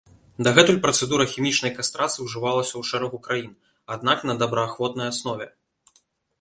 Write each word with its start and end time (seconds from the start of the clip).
Дагэтуль 0.45 0.79
працэдура 0.85 1.25
хімічнай 1.33 1.73
кастрацыі 1.75 2.25
ўжывалася 2.29 2.73
ў 2.77 2.83
шэрагу 2.93 3.17
краін, 3.29 3.53
аднак 3.99 4.27
на 4.33 4.39
добраахвотнай 4.43 5.07
аснове. 5.15 5.47